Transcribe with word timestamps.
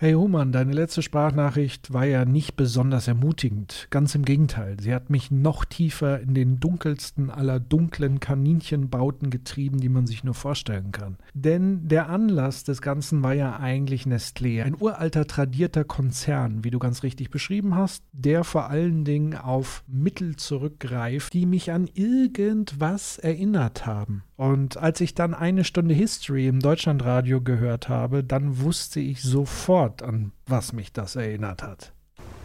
Hey 0.00 0.12
Human, 0.12 0.52
deine 0.52 0.70
letzte 0.70 1.02
Sprachnachricht 1.02 1.92
war 1.92 2.04
ja 2.04 2.24
nicht 2.24 2.54
besonders 2.54 3.08
ermutigend. 3.08 3.88
Ganz 3.90 4.14
im 4.14 4.24
Gegenteil. 4.24 4.76
Sie 4.80 4.94
hat 4.94 5.10
mich 5.10 5.32
noch 5.32 5.64
tiefer 5.64 6.20
in 6.20 6.34
den 6.34 6.60
dunkelsten 6.60 7.30
aller 7.30 7.58
dunklen 7.58 8.20
Kaninchenbauten 8.20 9.28
getrieben, 9.28 9.80
die 9.80 9.88
man 9.88 10.06
sich 10.06 10.22
nur 10.22 10.34
vorstellen 10.34 10.92
kann. 10.92 11.16
Denn 11.34 11.88
der 11.88 12.08
Anlass 12.10 12.62
des 12.62 12.80
Ganzen 12.80 13.24
war 13.24 13.34
ja 13.34 13.58
eigentlich 13.58 14.04
Nestlé, 14.04 14.62
ein 14.62 14.76
uralter 14.78 15.26
tradierter 15.26 15.82
Konzern, 15.82 16.62
wie 16.62 16.70
du 16.70 16.78
ganz 16.78 17.02
richtig 17.02 17.30
beschrieben 17.30 17.74
hast, 17.74 18.04
der 18.12 18.44
vor 18.44 18.70
allen 18.70 19.04
Dingen 19.04 19.34
auf 19.34 19.82
Mittel 19.88 20.36
zurückgreift, 20.36 21.32
die 21.32 21.44
mich 21.44 21.72
an 21.72 21.90
irgendwas 21.92 23.18
erinnert 23.18 23.84
haben. 23.84 24.22
Und 24.36 24.76
als 24.76 25.00
ich 25.00 25.16
dann 25.16 25.34
eine 25.34 25.64
Stunde 25.64 25.92
History 25.92 26.46
im 26.46 26.60
Deutschlandradio 26.60 27.40
gehört 27.40 27.88
habe, 27.88 28.22
dann 28.22 28.60
wusste 28.60 29.00
ich 29.00 29.20
sofort, 29.20 29.87
an 30.02 30.32
was 30.46 30.72
mich 30.72 30.92
das 30.92 31.16
erinnert 31.16 31.62
hat. 31.62 31.92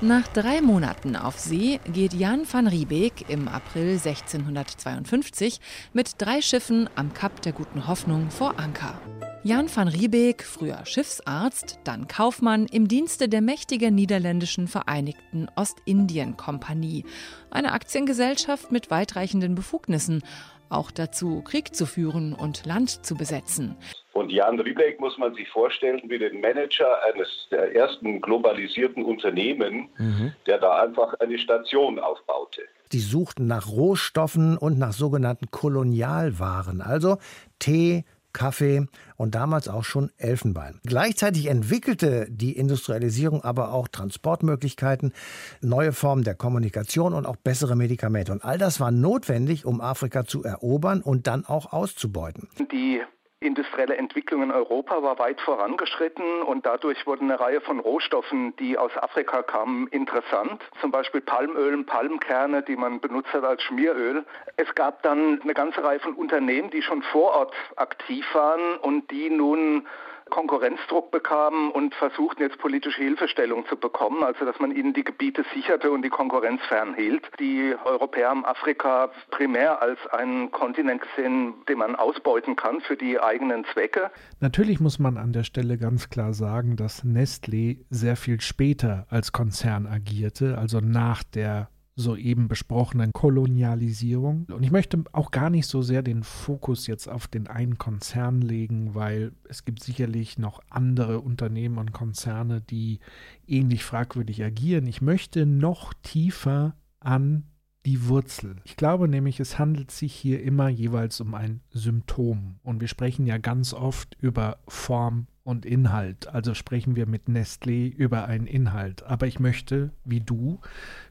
Nach 0.01 0.27
drei 0.27 0.61
Monaten 0.61 1.15
auf 1.15 1.39
See 1.39 1.79
geht 1.85 2.13
Jan 2.13 2.45
van 2.51 2.67
Riebeek 2.67 3.29
im 3.29 3.47
April 3.47 3.93
1652 3.93 5.61
mit 5.93 6.15
drei 6.17 6.41
Schiffen 6.41 6.89
am 6.95 7.13
Kap 7.13 7.41
der 7.41 7.53
Guten 7.53 7.87
Hoffnung 7.87 8.29
vor 8.29 8.59
Anker. 8.59 8.99
Jan 9.45 9.73
van 9.73 9.87
Riebeek, 9.89 10.43
früher 10.43 10.85
Schiffsarzt, 10.85 11.79
dann 11.83 12.07
Kaufmann 12.07 12.65
im 12.65 12.87
Dienste 12.87 13.27
der 13.27 13.41
mächtigen 13.41 13.93
niederländischen 13.93 14.67
Vereinigten 14.67 15.47
Ostindien-Kompanie, 15.55 17.05
eine 17.49 17.73
Aktiengesellschaft 17.73 18.71
mit 18.71 18.89
weitreichenden 18.89 19.53
Befugnissen 19.53 20.21
auch 20.69 20.91
dazu, 20.91 21.41
Krieg 21.41 21.75
zu 21.75 21.85
führen 21.85 22.33
und 22.33 22.65
Land 22.65 23.05
zu 23.05 23.15
besetzen. 23.15 23.75
Und 24.13 24.31
Jan 24.31 24.59
Riebeck 24.59 24.99
muss 24.99 25.17
man 25.17 25.33
sich 25.33 25.49
vorstellen 25.49 26.01
wie 26.07 26.19
den 26.19 26.39
Manager 26.39 27.03
eines 27.03 27.27
der 27.49 27.75
ersten 27.75 28.21
globalisierten 28.21 29.03
Unternehmen, 29.03 29.89
mhm. 29.97 30.33
der 30.45 30.59
da 30.59 30.83
einfach 30.83 31.15
eine 31.15 31.37
Station 31.39 31.99
aufbaute. 31.99 32.61
Die 32.91 32.99
suchten 32.99 33.47
nach 33.47 33.67
Rohstoffen 33.67 34.55
und 34.55 34.77
nach 34.77 34.93
sogenannten 34.93 35.49
Kolonialwaren, 35.49 36.81
also 36.81 37.17
Tee, 37.57 38.05
Kaffee 38.33 38.87
und 39.15 39.35
damals 39.35 39.67
auch 39.67 39.83
schon 39.83 40.11
Elfenbein. 40.17 40.79
Gleichzeitig 40.83 41.45
entwickelte 41.45 42.27
die 42.29 42.57
Industrialisierung 42.57 43.43
aber 43.43 43.71
auch 43.71 43.87
Transportmöglichkeiten, 43.87 45.13
neue 45.61 45.93
Formen 45.93 46.23
der 46.23 46.35
Kommunikation 46.35 47.13
und 47.13 47.25
auch 47.25 47.37
bessere 47.37 47.75
Medikamente. 47.75 48.31
Und 48.31 48.43
all 48.43 48.57
das 48.57 48.79
war 48.79 48.91
notwendig, 48.91 49.65
um 49.65 49.79
Afrika 49.79 50.25
zu 50.25 50.43
erobern 50.43 51.01
und 51.01 51.27
dann 51.27 51.45
auch 51.45 51.71
auszubeuten. 51.71 52.49
Die 52.71 53.01
industrielle 53.43 53.97
Entwicklung 53.97 54.43
in 54.43 54.51
Europa 54.51 55.03
war 55.03 55.19
weit 55.19 55.41
vorangeschritten 55.41 56.41
und 56.43 56.65
dadurch 56.65 57.05
wurden 57.05 57.29
eine 57.29 57.39
Reihe 57.39 57.61
von 57.61 57.79
Rohstoffen, 57.79 58.55
die 58.57 58.77
aus 58.77 58.91
Afrika 58.97 59.43
kamen, 59.43 59.87
interessant. 59.87 60.61
Zum 60.81 60.91
Beispiel 60.91 61.21
Palmöl 61.21 61.73
und 61.73 61.85
Palmkerne, 61.85 62.63
die 62.63 62.75
man 62.75 62.99
benutzt 62.99 63.33
hat 63.33 63.43
als 63.43 63.61
Schmieröl. 63.63 64.25
Es 64.57 64.73
gab 64.75 65.03
dann 65.03 65.41
eine 65.41 65.53
ganze 65.53 65.83
Reihe 65.83 65.99
von 65.99 66.13
Unternehmen, 66.13 66.69
die 66.69 66.81
schon 66.81 67.01
vor 67.03 67.31
Ort 67.31 67.53
aktiv 67.75 68.25
waren 68.33 68.77
und 68.77 69.11
die 69.11 69.29
nun 69.29 69.85
Konkurrenzdruck 70.29 71.11
bekamen 71.11 71.71
und 71.71 71.93
versuchten 71.95 72.41
jetzt 72.41 72.57
politische 72.57 73.01
Hilfestellung 73.01 73.65
zu 73.67 73.77
bekommen, 73.77 74.23
also 74.23 74.45
dass 74.45 74.59
man 74.59 74.71
ihnen 74.71 74.93
die 74.93 75.03
Gebiete 75.03 75.45
sicherte 75.53 75.91
und 75.91 76.03
die 76.03 76.09
Konkurrenz 76.09 76.61
fernhielt. 76.67 77.23
Die 77.39 77.75
Europäer 77.85 78.29
haben 78.29 78.45
Afrika 78.45 79.11
primär 79.31 79.81
als 79.81 79.99
einen 80.11 80.51
Kontinent 80.51 81.01
gesehen, 81.01 81.53
den 81.67 81.77
man 81.77 81.95
ausbeuten 81.95 82.55
kann 82.55 82.81
für 82.81 82.97
die 82.97 83.19
eigenen 83.19 83.65
Zwecke. 83.73 84.11
Natürlich 84.39 84.79
muss 84.79 84.99
man 84.99 85.17
an 85.17 85.33
der 85.33 85.43
Stelle 85.43 85.77
ganz 85.77 86.09
klar 86.09 86.33
sagen, 86.33 86.75
dass 86.75 87.03
Nestlé 87.03 87.85
sehr 87.89 88.15
viel 88.15 88.41
später 88.41 89.05
als 89.09 89.31
Konzern 89.31 89.87
agierte, 89.87 90.57
also 90.57 90.79
nach 90.79 91.23
der 91.23 91.69
soeben 91.95 92.47
besprochenen 92.47 93.13
Kolonialisierung. 93.13 94.47
Und 94.51 94.63
ich 94.63 94.71
möchte 94.71 95.03
auch 95.11 95.31
gar 95.31 95.49
nicht 95.49 95.67
so 95.67 95.81
sehr 95.81 96.01
den 96.01 96.23
Fokus 96.23 96.87
jetzt 96.87 97.07
auf 97.07 97.27
den 97.27 97.47
einen 97.47 97.77
Konzern 97.77 98.41
legen, 98.41 98.95
weil 98.95 99.33
es 99.47 99.63
gibt 99.65 99.83
sicherlich 99.83 100.39
noch 100.39 100.59
andere 100.69 101.21
Unternehmen 101.21 101.77
und 101.77 101.91
Konzerne, 101.91 102.61
die 102.61 102.99
ähnlich 103.47 103.83
fragwürdig 103.83 104.43
agieren. 104.43 104.87
Ich 104.87 105.01
möchte 105.01 105.45
noch 105.45 105.93
tiefer 106.01 106.75
an 106.99 107.43
die 107.85 108.07
Wurzel. 108.07 108.55
Ich 108.63 108.75
glaube 108.77 109.07
nämlich, 109.07 109.39
es 109.39 109.59
handelt 109.59 109.91
sich 109.91 110.13
hier 110.13 110.41
immer 110.41 110.69
jeweils 110.69 111.19
um 111.19 111.35
ein 111.35 111.61
Symptom. 111.69 112.55
Und 112.63 112.81
wir 112.81 112.87
sprechen 112.87 113.25
ja 113.25 113.37
ganz 113.37 113.73
oft 113.73 114.15
über 114.19 114.57
Form 114.67 115.27
und 115.43 115.65
Inhalt. 115.65 116.27
Also 116.27 116.53
sprechen 116.53 116.95
wir 116.95 117.05
mit 117.05 117.27
Nestlé 117.27 117.93
über 117.93 118.25
einen 118.25 118.47
Inhalt. 118.47 119.03
Aber 119.03 119.27
ich 119.27 119.39
möchte, 119.39 119.91
wie 120.05 120.21
du, 120.21 120.59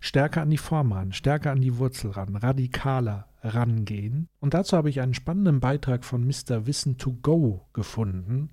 stärker 0.01 0.43
an 0.43 0.51
die 0.51 0.59
Form 0.59 0.93
ran, 0.93 1.13
stärker 1.13 1.53
an 1.53 1.61
die 1.61 1.79
Wurzel 1.79 2.11
ran, 2.11 2.37
radikaler 2.37 3.29
rangehen. 3.43 4.29
Und 4.41 4.55
dazu 4.55 4.77
habe 4.77 4.91
ich 4.91 5.01
einen 5.01 5.15
spannenden 5.15 5.61
Beitrag 5.61 6.05
von 6.05 6.27
Mr. 6.27 6.67
Wissen 6.67 6.97
to 6.99 7.13
Go 7.23 7.67
gefunden. 7.73 8.51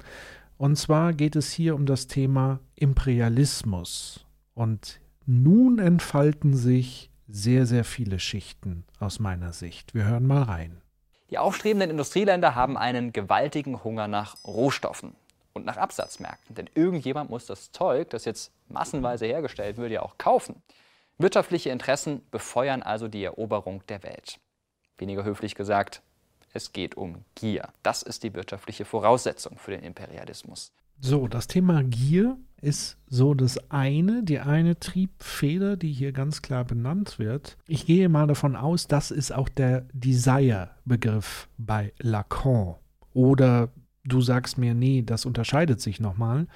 Und 0.57 0.75
zwar 0.77 1.13
geht 1.13 1.35
es 1.35 1.51
hier 1.51 1.75
um 1.75 1.85
das 1.85 2.07
Thema 2.07 2.59
Imperialismus. 2.75 4.25
Und 4.53 4.99
nun 5.25 5.79
entfalten 5.79 6.55
sich 6.55 7.11
sehr, 7.27 7.65
sehr 7.65 7.85
viele 7.85 8.19
Schichten 8.19 8.83
aus 8.99 9.19
meiner 9.19 9.53
Sicht. 9.53 9.93
Wir 9.93 10.05
hören 10.05 10.25
mal 10.25 10.43
rein. 10.43 10.81
Die 11.29 11.37
aufstrebenden 11.37 11.91
Industrieländer 11.91 12.55
haben 12.55 12.75
einen 12.75 13.13
gewaltigen 13.13 13.83
Hunger 13.83 14.07
nach 14.07 14.43
Rohstoffen 14.43 15.13
und 15.59 15.65
nach 15.65 15.77
Absatzmärkten. 15.77 16.55
Denn 16.55 16.69
irgendjemand 16.73 17.29
muss 17.29 17.45
das 17.45 17.71
Zeug, 17.71 18.09
das 18.09 18.25
jetzt 18.25 18.51
massenweise 18.67 19.25
hergestellt 19.25 19.77
wird, 19.77 19.91
ja 19.91 20.01
auch 20.01 20.17
kaufen. 20.17 20.61
Wirtschaftliche 21.17 21.69
Interessen 21.69 22.21
befeuern 22.31 22.81
also 22.81 23.07
die 23.07 23.23
Eroberung 23.23 23.83
der 23.87 24.03
Welt. 24.03 24.39
Weniger 24.97 25.23
höflich 25.23 25.55
gesagt, 25.55 26.01
es 26.53 26.73
geht 26.73 26.95
um 26.95 27.25
Gier. 27.35 27.69
Das 27.83 28.03
ist 28.03 28.23
die 28.23 28.33
wirtschaftliche 28.33 28.85
Voraussetzung 28.85 29.57
für 29.57 29.71
den 29.71 29.83
Imperialismus. 29.83 30.71
So, 31.01 31.27
das 31.27 31.47
Thema 31.47 31.83
Gier 31.83 32.37
ist 32.61 32.97
so 33.07 33.33
das 33.33 33.69
eine, 33.69 34.23
die 34.23 34.39
eine 34.39 34.79
Triebfeder, 34.79 35.77
die 35.77 35.93
hier 35.93 36.11
ganz 36.11 36.41
klar 36.41 36.65
benannt 36.65 37.19
wird. 37.19 37.57
Ich 37.67 37.85
gehe 37.85 38.09
mal 38.09 38.27
davon 38.27 38.55
aus, 38.55 38.87
das 38.87 39.11
ist 39.11 39.31
auch 39.31 39.47
der 39.47 39.85
Desire-Begriff 39.93 41.47
bei 41.57 41.93
Lacan. 41.99 42.75
Oder 43.13 43.69
du 44.03 44.21
sagst 44.21 44.57
mir, 44.57 44.73
nee, 44.73 45.01
das 45.01 45.25
unterscheidet 45.25 45.81
sich 45.81 45.99
nochmal. 45.99 46.47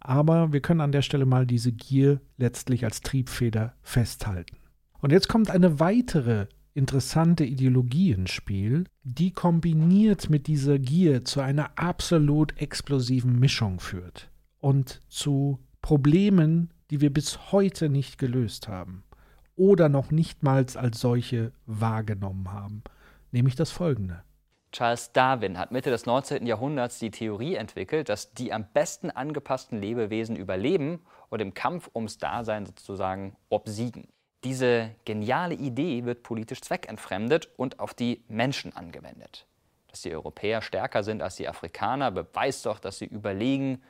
Aber 0.00 0.52
wir 0.52 0.60
können 0.60 0.80
an 0.80 0.92
der 0.92 1.02
Stelle 1.02 1.26
mal 1.26 1.46
diese 1.46 1.72
Gier 1.72 2.20
letztlich 2.36 2.84
als 2.84 3.00
Triebfeder 3.00 3.74
festhalten. 3.82 4.56
Und 5.00 5.10
jetzt 5.10 5.28
kommt 5.28 5.50
eine 5.50 5.80
weitere 5.80 6.46
interessante 6.74 7.44
Ideologie 7.44 8.12
ins 8.12 8.30
Spiel, 8.30 8.84
die 9.02 9.32
kombiniert 9.32 10.28
mit 10.28 10.46
dieser 10.46 10.78
Gier 10.78 11.24
zu 11.24 11.40
einer 11.40 11.70
absolut 11.76 12.56
explosiven 12.60 13.38
Mischung 13.38 13.80
führt 13.80 14.30
und 14.58 15.00
zu 15.08 15.58
Problemen, 15.80 16.70
die 16.90 17.00
wir 17.00 17.12
bis 17.12 17.50
heute 17.50 17.88
nicht 17.88 18.18
gelöst 18.18 18.68
haben 18.68 19.04
oder 19.56 19.88
noch 19.88 20.10
nichtmals 20.10 20.76
als 20.76 21.00
solche 21.00 21.52
wahrgenommen 21.64 22.52
haben, 22.52 22.82
nämlich 23.32 23.56
das 23.56 23.70
folgende. 23.70 24.22
Charles 24.72 25.12
Darwin 25.12 25.58
hat 25.58 25.72
Mitte 25.72 25.90
des 25.90 26.06
19. 26.06 26.46
Jahrhunderts 26.46 26.98
die 26.98 27.10
Theorie 27.10 27.54
entwickelt, 27.54 28.08
dass 28.08 28.32
die 28.32 28.52
am 28.52 28.66
besten 28.72 29.10
angepassten 29.10 29.80
Lebewesen 29.80 30.36
überleben 30.36 31.00
und 31.30 31.40
im 31.40 31.54
Kampf 31.54 31.90
ums 31.94 32.18
Dasein 32.18 32.66
sozusagen 32.66 33.36
obsiegen. 33.48 34.08
Diese 34.44 34.90
geniale 35.04 35.54
Idee 35.54 36.04
wird 36.04 36.22
politisch 36.22 36.60
zweckentfremdet 36.60 37.48
und 37.56 37.80
auf 37.80 37.94
die 37.94 38.22
Menschen 38.28 38.76
angewendet. 38.76 39.46
Dass 39.88 40.02
die 40.02 40.14
Europäer 40.14 40.62
stärker 40.62 41.02
sind 41.02 41.22
als 41.22 41.36
die 41.36 41.48
Afrikaner, 41.48 42.10
beweist 42.10 42.66
doch, 42.66 42.78
dass 42.78 42.98
sie 42.98 43.06
überlegen 43.06 43.82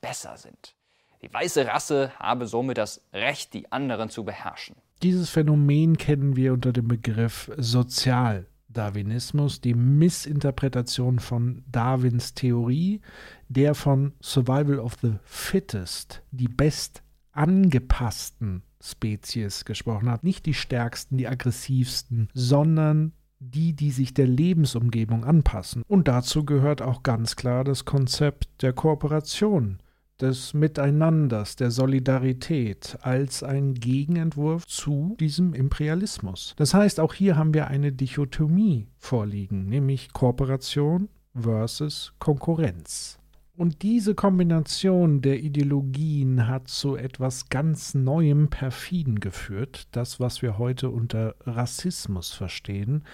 besser 0.00 0.36
sind. 0.36 0.74
Die 1.22 1.32
weiße 1.32 1.66
Rasse 1.66 2.12
habe 2.18 2.46
somit 2.46 2.76
das 2.76 3.00
Recht, 3.14 3.54
die 3.54 3.72
anderen 3.72 4.10
zu 4.10 4.24
beherrschen. 4.24 4.76
Dieses 5.02 5.30
Phänomen 5.30 5.96
kennen 5.96 6.36
wir 6.36 6.52
unter 6.52 6.72
dem 6.72 6.86
Begriff 6.86 7.50
Sozial. 7.56 8.46
Darwinismus, 8.74 9.60
die 9.60 9.74
Missinterpretation 9.74 11.18
von 11.18 11.64
Darwins 11.70 12.34
Theorie, 12.34 13.00
der 13.48 13.74
von 13.74 14.12
Survival 14.22 14.78
of 14.78 14.96
the 15.00 15.14
Fittest, 15.24 16.22
die 16.30 16.48
best 16.48 17.02
angepassten 17.32 18.62
Spezies 18.82 19.64
gesprochen 19.64 20.10
hat. 20.10 20.24
Nicht 20.24 20.46
die 20.46 20.54
stärksten, 20.54 21.16
die 21.16 21.26
aggressivsten, 21.26 22.28
sondern 22.34 23.12
die, 23.40 23.74
die 23.74 23.90
sich 23.90 24.14
der 24.14 24.26
Lebensumgebung 24.26 25.24
anpassen. 25.24 25.82
Und 25.86 26.08
dazu 26.08 26.44
gehört 26.44 26.82
auch 26.82 27.02
ganz 27.02 27.36
klar 27.36 27.64
das 27.64 27.84
Konzept 27.84 28.62
der 28.62 28.72
Kooperation, 28.72 29.78
des 30.20 30.54
Miteinanders, 30.54 31.56
der 31.56 31.70
Solidarität 31.70 32.98
als 33.02 33.42
ein 33.42 33.74
Gegenentwurf 33.74 34.66
zu 34.66 35.16
diesem 35.18 35.54
Imperialismus. 35.54 36.54
Das 36.56 36.74
heißt, 36.74 37.00
auch 37.00 37.14
hier 37.14 37.36
haben 37.36 37.54
wir 37.54 37.68
eine 37.68 37.92
Dichotomie 37.92 38.88
vorliegen, 38.98 39.66
nämlich 39.66 40.12
Kooperation 40.12 41.08
versus 41.34 42.14
Konkurrenz. 42.18 43.18
Und 43.56 43.82
diese 43.82 44.16
Kombination 44.16 45.20
der 45.20 45.40
Ideologien 45.40 46.48
hat 46.48 46.66
zu 46.66 46.96
etwas 46.96 47.48
ganz 47.50 47.94
Neuem, 47.94 48.48
perfiden 48.48 49.20
geführt, 49.20 49.86
das, 49.92 50.18
was 50.18 50.42
wir 50.42 50.58
heute 50.58 50.90
unter 50.90 51.36
Rassismus 51.40 52.32
verstehen, 52.32 53.04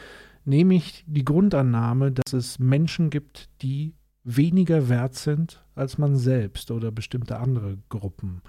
nämlich 0.46 1.04
die 1.06 1.26
Grundannahme, 1.26 2.12
dass 2.12 2.32
es 2.32 2.58
Menschen 2.58 3.10
gibt, 3.10 3.50
die 3.60 3.92
weniger 4.24 4.88
wert 4.88 5.14
sind 5.14 5.64
als 5.74 5.98
man 5.98 6.16
selbst 6.16 6.70
oder 6.70 6.90
bestimmte 6.90 7.38
andere 7.38 7.78
Gruppen. 7.88 8.42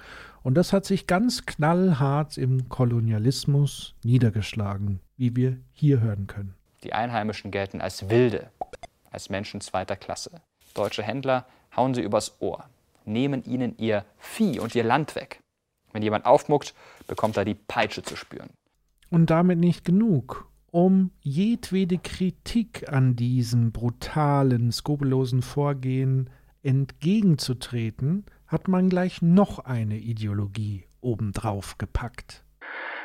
Und 0.44 0.56
das 0.56 0.74
hat 0.74 0.86
sich 0.86 1.08
ganz 1.08 1.46
knallhart 1.46 2.38
im 2.38 2.68
Kolonialismus 2.68 3.96
niedergeschlagen, 4.04 5.00
wie 5.18 5.36
wir 5.36 5.58
hier 5.72 6.02
hören 6.02 6.28
können. 6.28 6.56
Die 6.84 6.94
Einheimischen 6.94 7.52
gelten 7.52 7.80
als 7.80 8.10
Wilde, 8.10 8.52
als 9.12 9.30
Menschen 9.30 9.62
zweiter 9.62 9.96
Klasse. 9.96 10.32
Deutsche 10.74 11.04
Händler 11.04 11.46
hauen 11.76 11.94
sie 11.94 12.02
übers 12.02 12.42
Ohr, 12.42 12.66
nehmen 13.06 13.44
ihnen 13.44 13.78
ihr 13.78 14.04
Vieh 14.18 14.60
und 14.60 14.76
ihr 14.76 14.84
Land 14.84 15.16
weg. 15.16 15.42
Wenn 15.94 16.04
jemand 16.04 16.26
aufmuckt, 16.26 16.74
bekommt 17.08 17.38
er 17.38 17.46
die 17.46 17.56
Peitsche 17.56 18.04
zu 18.04 18.16
spüren. 18.16 18.50
Und 19.10 19.30
damit 19.30 19.60
nicht 19.60 19.86
genug. 19.86 20.51
Um 20.74 21.12
jedwede 21.20 21.98
Kritik 21.98 22.90
an 22.90 23.18
diesem 23.18 23.74
brutalen, 23.74 24.72
skrupellosen 24.72 25.42
Vorgehen 25.42 26.30
entgegenzutreten, 26.64 28.26
hat 28.48 28.70
man 28.70 28.88
gleich 28.88 29.22
noch 29.22 29.60
eine 29.60 29.98
Ideologie 29.98 30.86
obendrauf 31.02 31.78
gepackt. 31.78 32.46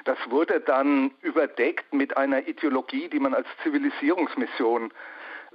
Das 0.05 0.19
wurde 0.31 0.61
dann 0.61 1.11
überdeckt 1.23 1.93
mit 1.93 2.17
einer 2.17 2.47
Ideologie, 2.47 3.09
die 3.09 3.19
man 3.19 3.35
als 3.35 3.49
Zivilisierungsmission 3.65 4.93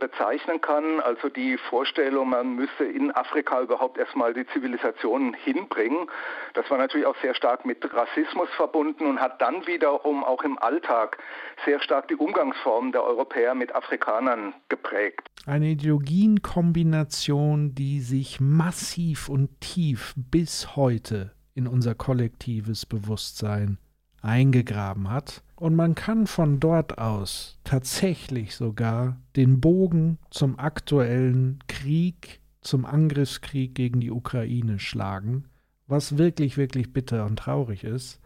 bezeichnen 0.01 0.59
kann. 0.59 0.99
Also 0.99 1.29
die 1.29 1.57
Vorstellung, 1.69 2.31
man 2.31 2.55
müsse 2.55 2.83
in 2.83 3.11
Afrika 3.11 3.61
überhaupt 3.61 3.97
erstmal 3.97 4.33
die 4.33 4.45
Zivilisation 4.47 5.33
hinbringen. 5.33 6.09
Das 6.53 6.69
war 6.69 6.77
natürlich 6.77 7.07
auch 7.07 7.15
sehr 7.21 7.35
stark 7.35 7.65
mit 7.65 7.81
Rassismus 7.93 8.49
verbunden 8.57 9.05
und 9.05 9.21
hat 9.21 9.41
dann 9.41 9.65
wiederum 9.65 10.25
auch 10.25 10.43
im 10.43 10.57
Alltag 10.57 11.17
sehr 11.63 11.81
stark 11.81 12.09
die 12.09 12.15
Umgangsformen 12.15 12.91
der 12.91 13.03
Europäer 13.03 13.55
mit 13.55 13.73
Afrikanern 13.73 14.53
geprägt. 14.67 15.21
Eine 15.45 15.69
Ideologienkombination, 15.69 17.73
die 17.73 18.01
sich 18.01 18.41
massiv 18.41 19.29
und 19.29 19.61
tief 19.61 20.13
bis 20.17 20.75
heute 20.75 21.31
in 21.53 21.67
unser 21.67 21.95
kollektives 21.95 22.85
Bewusstsein 22.85 23.77
eingegraben 24.21 25.09
hat. 25.09 25.43
Und 25.55 25.75
man 25.75 25.95
kann 25.95 26.27
von 26.27 26.59
dort 26.59 26.97
aus 26.97 27.59
tatsächlich 27.63 28.55
sogar 28.55 29.17
den 29.35 29.61
Bogen 29.61 30.17
zum 30.29 30.57
aktuellen 30.57 31.59
Krieg, 31.67 32.41
zum 32.61 32.85
Angriffskrieg 32.85 33.75
gegen 33.75 33.99
die 33.99 34.11
Ukraine 34.11 34.79
schlagen, 34.79 35.45
was 35.87 36.17
wirklich, 36.17 36.57
wirklich 36.57 36.93
bitter 36.93 37.25
und 37.25 37.37
traurig 37.37 37.83
ist. 37.83 38.19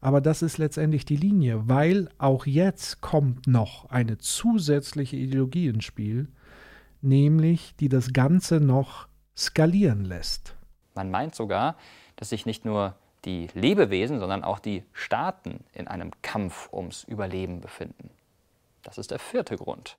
Aber 0.00 0.20
das 0.20 0.42
ist 0.42 0.58
letztendlich 0.58 1.04
die 1.04 1.16
Linie, 1.16 1.68
weil 1.68 2.10
auch 2.18 2.44
jetzt 2.44 3.00
kommt 3.00 3.46
noch 3.46 3.90
eine 3.90 4.18
zusätzliche 4.18 5.16
Ideologie 5.16 5.68
ins 5.68 5.84
Spiel, 5.84 6.28
nämlich 7.00 7.74
die 7.76 7.88
das 7.88 8.12
Ganze 8.12 8.60
noch 8.60 9.08
skalieren 9.36 10.04
lässt. 10.04 10.56
Man 10.94 11.10
meint 11.10 11.34
sogar, 11.34 11.76
dass 12.16 12.28
sich 12.30 12.46
nicht 12.46 12.64
nur 12.64 12.96
die 13.24 13.48
Lebewesen, 13.54 14.18
sondern 14.18 14.44
auch 14.44 14.58
die 14.58 14.84
Staaten 14.92 15.64
in 15.72 15.88
einem 15.88 16.10
Kampf 16.22 16.68
ums 16.72 17.04
Überleben 17.04 17.60
befinden. 17.60 18.10
Das 18.82 18.98
ist 18.98 19.10
der 19.10 19.18
vierte 19.18 19.56
Grund, 19.56 19.98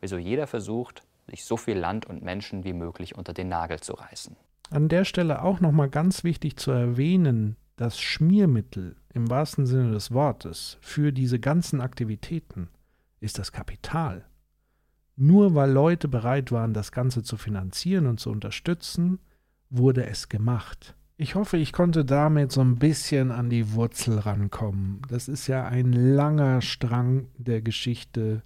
wieso 0.00 0.18
jeder 0.18 0.46
versucht, 0.46 1.02
sich 1.28 1.44
so 1.44 1.56
viel 1.56 1.78
Land 1.78 2.06
und 2.06 2.22
Menschen 2.22 2.64
wie 2.64 2.72
möglich 2.72 3.16
unter 3.16 3.32
den 3.32 3.48
Nagel 3.48 3.80
zu 3.80 3.94
reißen. 3.94 4.36
An 4.70 4.88
der 4.88 5.04
Stelle 5.04 5.42
auch 5.42 5.60
nochmal 5.60 5.88
ganz 5.88 6.24
wichtig 6.24 6.56
zu 6.56 6.70
erwähnen, 6.70 7.56
das 7.76 8.00
Schmiermittel 8.00 8.96
im 9.12 9.30
wahrsten 9.30 9.66
Sinne 9.66 9.92
des 9.92 10.12
Wortes 10.12 10.78
für 10.80 11.12
diese 11.12 11.40
ganzen 11.40 11.80
Aktivitäten 11.80 12.68
ist 13.20 13.38
das 13.38 13.52
Kapital. 13.52 14.24
Nur 15.16 15.54
weil 15.54 15.70
Leute 15.70 16.08
bereit 16.08 16.50
waren, 16.50 16.74
das 16.74 16.92
Ganze 16.92 17.22
zu 17.22 17.36
finanzieren 17.36 18.06
und 18.06 18.18
zu 18.18 18.30
unterstützen, 18.30 19.20
wurde 19.70 20.06
es 20.06 20.28
gemacht. 20.28 20.94
Ich 21.16 21.36
hoffe, 21.36 21.58
ich 21.58 21.72
konnte 21.72 22.04
damit 22.04 22.50
so 22.50 22.60
ein 22.60 22.74
bisschen 22.74 23.30
an 23.30 23.48
die 23.48 23.72
Wurzel 23.72 24.18
rankommen. 24.18 25.00
Das 25.08 25.28
ist 25.28 25.46
ja 25.46 25.64
ein 25.64 25.92
langer 25.92 26.60
Strang 26.60 27.28
der 27.38 27.62
Geschichte, 27.62 28.42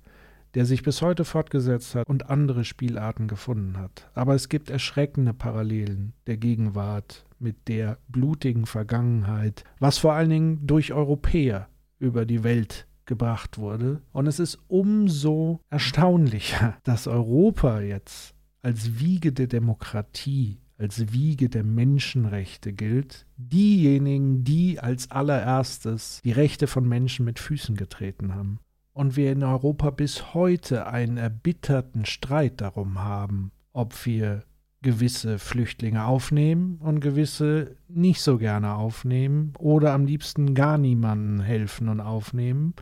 der 0.52 0.66
sich 0.66 0.82
bis 0.82 1.00
heute 1.00 1.24
fortgesetzt 1.24 1.94
hat 1.94 2.06
und 2.06 2.28
andere 2.28 2.66
Spielarten 2.66 3.26
gefunden 3.26 3.78
hat. 3.78 4.10
Aber 4.12 4.34
es 4.34 4.50
gibt 4.50 4.68
erschreckende 4.68 5.32
Parallelen 5.32 6.12
der 6.26 6.36
Gegenwart 6.36 7.24
mit 7.38 7.68
der 7.68 7.96
blutigen 8.08 8.66
Vergangenheit, 8.66 9.64
was 9.78 9.96
vor 9.96 10.12
allen 10.12 10.28
Dingen 10.28 10.66
durch 10.66 10.92
Europäer 10.92 11.70
über 11.98 12.26
die 12.26 12.44
Welt 12.44 12.86
gebracht 13.06 13.56
wurde. 13.56 14.02
Und 14.12 14.26
es 14.26 14.38
ist 14.38 14.58
umso 14.68 15.60
erstaunlicher, 15.70 16.76
dass 16.84 17.06
Europa 17.06 17.80
jetzt 17.80 18.34
als 18.60 19.00
Wiege 19.00 19.32
der 19.32 19.46
Demokratie 19.46 20.60
als 20.78 21.12
Wiege 21.12 21.48
der 21.48 21.64
Menschenrechte 21.64 22.72
gilt, 22.72 23.26
diejenigen, 23.36 24.44
die 24.44 24.78
als 24.78 25.10
allererstes 25.10 26.20
die 26.24 26.32
Rechte 26.32 26.66
von 26.66 26.88
Menschen 26.88 27.24
mit 27.24 27.38
Füßen 27.38 27.76
getreten 27.76 28.34
haben. 28.34 28.60
Und 28.92 29.16
wir 29.16 29.32
in 29.32 29.42
Europa 29.42 29.90
bis 29.90 30.34
heute 30.34 30.86
einen 30.86 31.16
erbitterten 31.16 32.04
Streit 32.04 32.60
darum 32.60 33.00
haben, 33.00 33.52
ob 33.72 34.06
wir 34.06 34.44
gewisse 34.82 35.38
Flüchtlinge 35.38 36.04
aufnehmen 36.04 36.78
und 36.78 37.00
gewisse 37.00 37.76
nicht 37.88 38.20
so 38.20 38.38
gerne 38.38 38.74
aufnehmen 38.74 39.52
oder 39.58 39.92
am 39.92 40.06
liebsten 40.06 40.54
gar 40.54 40.78
niemanden 40.78 41.40
helfen 41.40 41.88
und 41.88 42.00
aufnehmen. 42.00 42.74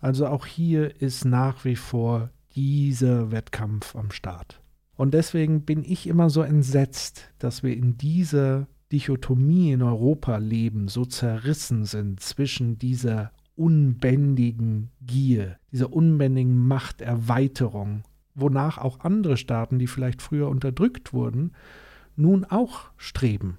Also 0.00 0.26
auch 0.28 0.46
hier 0.46 1.00
ist 1.00 1.24
nach 1.24 1.64
wie 1.64 1.76
vor 1.76 2.30
dieser 2.54 3.32
Wettkampf 3.32 3.96
am 3.96 4.10
Start. 4.10 4.61
Und 5.02 5.14
deswegen 5.14 5.62
bin 5.62 5.82
ich 5.82 6.06
immer 6.06 6.30
so 6.30 6.42
entsetzt, 6.42 7.32
dass 7.40 7.64
wir 7.64 7.76
in 7.76 7.98
dieser 7.98 8.68
Dichotomie 8.92 9.72
in 9.72 9.82
Europa 9.82 10.36
leben, 10.36 10.86
so 10.86 11.04
zerrissen 11.04 11.86
sind 11.86 12.20
zwischen 12.20 12.78
dieser 12.78 13.32
unbändigen 13.56 14.92
Gier, 15.00 15.58
dieser 15.72 15.92
unbändigen 15.92 16.56
Machterweiterung, 16.56 18.04
wonach 18.36 18.78
auch 18.78 19.00
andere 19.00 19.36
Staaten, 19.36 19.80
die 19.80 19.88
vielleicht 19.88 20.22
früher 20.22 20.48
unterdrückt 20.48 21.12
wurden, 21.12 21.50
nun 22.14 22.44
auch 22.44 22.92
streben. 22.96 23.58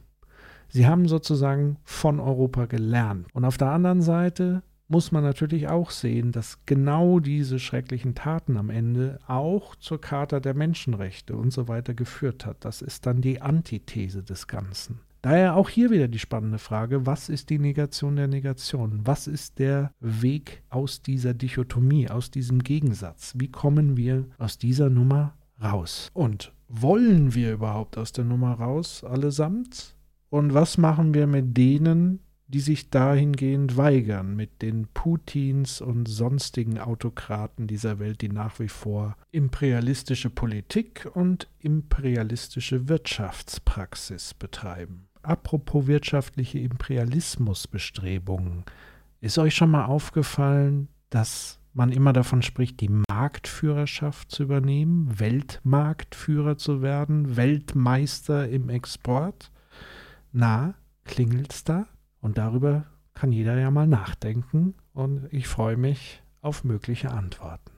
Sie 0.69 0.87
haben 0.87 1.09
sozusagen 1.09 1.75
von 1.83 2.21
Europa 2.21 2.67
gelernt. 2.67 3.27
Und 3.33 3.43
auf 3.43 3.57
der 3.57 3.71
anderen 3.71 4.01
Seite 4.01 4.63
muss 4.87 5.11
man 5.11 5.23
natürlich 5.23 5.67
auch 5.67 5.91
sehen, 5.91 6.31
dass 6.31 6.65
genau 6.65 7.19
diese 7.19 7.59
schrecklichen 7.59 8.15
Taten 8.15 8.57
am 8.57 8.69
Ende 8.69 9.19
auch 9.27 9.75
zur 9.75 9.99
Charta 9.99 10.39
der 10.39 10.53
Menschenrechte 10.53 11.35
und 11.35 11.51
so 11.51 11.67
weiter 11.67 11.93
geführt 11.93 12.45
hat. 12.45 12.65
Das 12.65 12.81
ist 12.81 13.05
dann 13.05 13.21
die 13.21 13.41
Antithese 13.41 14.23
des 14.23 14.47
Ganzen. 14.47 14.99
Daher 15.23 15.55
auch 15.55 15.69
hier 15.69 15.89
wieder 15.89 16.09
die 16.09 16.19
spannende 16.19 16.57
Frage, 16.57 17.05
was 17.05 17.29
ist 17.29 17.49
die 17.49 17.57
Negation 17.57 18.17
der 18.17 18.27
Negation? 18.27 18.99
Was 19.05 19.25
ist 19.25 19.57
der 19.57 19.93
Weg 20.01 20.63
aus 20.69 21.01
dieser 21.01 21.33
Dichotomie, 21.33 22.09
aus 22.09 22.29
diesem 22.29 22.59
Gegensatz? 22.59 23.33
Wie 23.37 23.49
kommen 23.49 23.95
wir 23.95 24.25
aus 24.37 24.57
dieser 24.57 24.89
Nummer 24.89 25.37
raus? 25.63 26.11
Und 26.13 26.51
wollen 26.67 27.33
wir 27.33 27.53
überhaupt 27.53 27.97
aus 27.97 28.11
der 28.11 28.25
Nummer 28.25 28.55
raus 28.55 29.05
allesamt? 29.05 29.95
Und 30.29 30.53
was 30.53 30.77
machen 30.77 31.13
wir 31.13 31.25
mit 31.25 31.55
denen, 31.55 32.19
die 32.53 32.59
sich 32.59 32.91
dahingehend 32.91 33.77
weigern 33.77 34.35
mit 34.35 34.61
den 34.61 34.85
Putins 34.93 35.81
und 35.81 36.07
sonstigen 36.07 36.77
Autokraten 36.77 37.65
dieser 37.65 37.97
Welt, 37.97 38.21
die 38.21 38.29
nach 38.29 38.59
wie 38.59 38.67
vor 38.67 39.17
imperialistische 39.31 40.29
Politik 40.29 41.09
und 41.15 41.47
imperialistische 41.59 42.87
Wirtschaftspraxis 42.87 44.35
betreiben. 44.35 45.07
Apropos 45.23 45.87
wirtschaftliche 45.87 46.59
Imperialismusbestrebungen, 46.59 48.65
ist 49.19 49.39
euch 49.39 49.55
schon 49.55 49.71
mal 49.71 49.85
aufgefallen, 49.85 50.89
dass 51.09 51.59
man 51.73 51.91
immer 51.91 52.13
davon 52.13 52.43
spricht, 52.43 52.81
die 52.81 53.01
Marktführerschaft 53.09 54.29
zu 54.29 54.43
übernehmen, 54.43 55.19
Weltmarktführer 55.19 56.57
zu 56.57 56.83
werden, 56.83 57.35
Weltmeister 57.35 58.47
im 58.47 58.69
Export? 58.69 59.49
Na, 60.31 60.75
klingelt's 61.03 61.63
da? 61.63 61.87
Und 62.23 62.37
darüber 62.37 62.85
kann 63.13 63.33
jeder 63.33 63.59
ja 63.59 63.69
mal 63.69 63.85
nachdenken 63.85 64.75
und 64.93 65.27
ich 65.31 65.49
freue 65.49 65.75
mich 65.75 66.23
auf 66.41 66.63
mögliche 66.63 67.11
Antworten. 67.11 67.72